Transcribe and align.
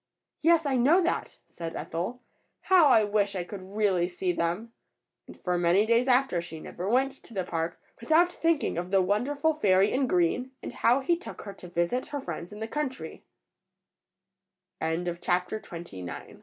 "Yes, 0.39 0.65
I 0.65 0.77
know 0.77 0.99
that," 1.03 1.37
said 1.47 1.75
Ethel, 1.75 2.23
"how 2.61 2.87
I 2.87 3.03
wish 3.03 3.35
I 3.35 3.43
could 3.43 3.61
really 3.75 4.07
see 4.07 4.31
them!" 4.31 4.73
And 5.27 5.39
for 5.39 5.59
many 5.59 5.85
days 5.85 6.07
after 6.07 6.41
she 6.41 6.59
never 6.59 6.89
went 6.89 7.11
to 7.23 7.35
the 7.35 7.43
park 7.43 7.79
without 7.99 8.33
thinking 8.33 8.79
of 8.79 8.89
the 8.89 8.99
wonderful 8.99 9.53
fairy 9.53 9.91
in 9.91 10.07
green, 10.07 10.53
and 10.63 10.73
how 10.73 11.01
he 11.01 11.15
took 11.15 11.43
her 11.43 11.53
to 11.53 11.67
visit 11.67 12.07
her 12.07 12.19
frie 12.19 13.21